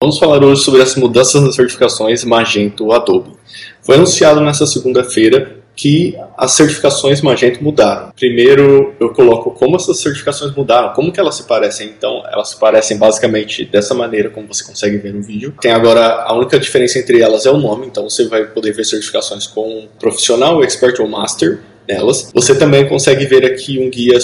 [0.00, 3.32] Vamos falar hoje sobre as mudanças nas certificações Magento Adobe.
[3.82, 8.12] Foi anunciado nesta segunda-feira que as certificações Magento mudaram.
[8.14, 11.88] Primeiro, eu coloco como essas certificações mudaram, como que elas se parecem.
[11.88, 15.52] Então, elas se parecem basicamente dessa maneira, como você consegue ver no vídeo.
[15.60, 18.84] Tem agora, a única diferença entre elas é o nome, então você vai poder ver
[18.84, 21.58] certificações com profissional, expert ou master
[21.88, 22.30] nelas.
[22.32, 24.20] Você também consegue ver aqui um guia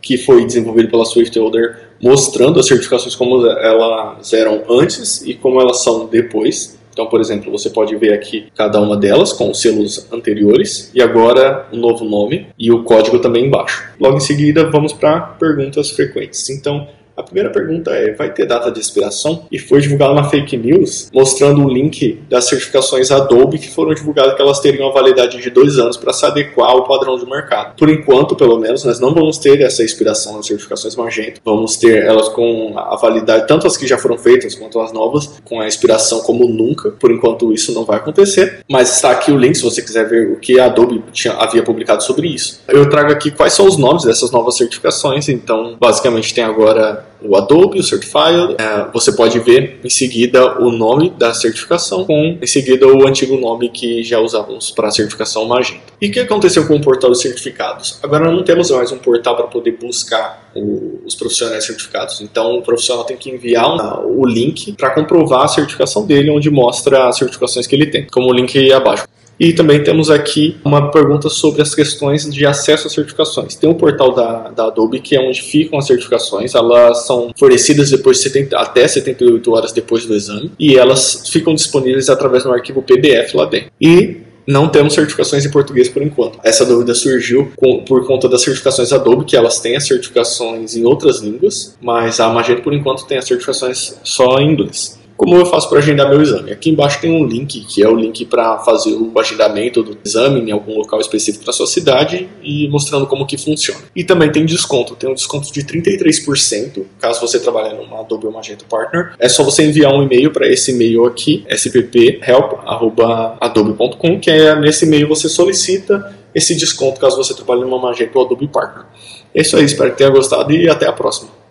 [0.00, 5.82] que foi desenvolvido pela SwiftOrder, mostrando as certificações como elas eram antes e como elas
[5.82, 6.78] são depois.
[6.92, 11.00] Então, por exemplo, você pode ver aqui cada uma delas com os selos anteriores e
[11.00, 13.90] agora um novo nome e o código também embaixo.
[13.98, 16.50] Logo em seguida, vamos para perguntas frequentes.
[16.50, 16.86] Então,
[17.22, 19.46] a primeira pergunta é: vai ter data de expiração?
[19.50, 24.34] E foi divulgada uma fake news mostrando o link das certificações Adobe que foram divulgadas
[24.34, 27.76] que elas teriam a validade de dois anos para se adequar ao padrão de mercado.
[27.76, 31.40] Por enquanto, pelo menos, nós não vamos ter essa expiração das certificações Magento.
[31.44, 35.40] Vamos ter elas com a validade, tanto as que já foram feitas quanto as novas,
[35.44, 36.90] com a expiração como nunca.
[36.90, 38.60] Por enquanto, isso não vai acontecer.
[38.68, 41.62] Mas está aqui o link se você quiser ver o que a Adobe tinha, havia
[41.62, 42.60] publicado sobre isso.
[42.68, 45.28] Eu trago aqui quais são os nomes dessas novas certificações.
[45.28, 48.56] Então, basicamente, tem agora o Adobe, o Certified.
[48.58, 53.36] É, você pode ver em seguida o nome da certificação, com em seguida o antigo
[53.36, 55.80] nome que já usávamos para a certificação Magento.
[56.00, 57.98] E o que aconteceu com o portal dos certificados?
[58.02, 62.20] Agora não temos mais um portal para poder buscar o, os profissionais certificados.
[62.20, 63.62] Então o profissional tem que enviar
[64.04, 68.28] o link para comprovar a certificação dele, onde mostra as certificações que ele tem, como
[68.28, 69.04] o link abaixo.
[69.38, 73.54] E também temos aqui uma pergunta sobre as questões de acesso às certificações.
[73.54, 77.90] Tem um portal da, da Adobe que é onde ficam as certificações, elas são fornecidas
[77.90, 82.52] depois de 70, até 78 horas depois do exame e elas ficam disponíveis através do
[82.52, 83.70] arquivo PDF lá dentro.
[83.80, 86.38] E não temos certificações em português por enquanto.
[86.42, 90.84] Essa dúvida surgiu com, por conta das certificações Adobe, que elas têm as certificações em
[90.84, 95.00] outras línguas, mas a Magento por enquanto tem as certificações só em inglês.
[95.22, 96.50] Como eu faço para agendar meu exame?
[96.50, 100.40] Aqui embaixo tem um link, que é o link para fazer o agendamento do exame
[100.40, 103.78] em algum local específico da sua cidade e mostrando como que funciona.
[103.94, 108.32] E também tem desconto, tem um desconto de 33%, caso você trabalhe numa Adobe ou
[108.32, 109.12] Magento Partner.
[109.16, 115.06] É só você enviar um e-mail para esse e-mail aqui, spphelp.adobe.com, que é nesse e-mail
[115.06, 118.86] você solicita esse desconto caso você trabalhe numa Magento ou Adobe Partner.
[119.32, 121.41] É isso aí, espero que tenha gostado e até a próxima.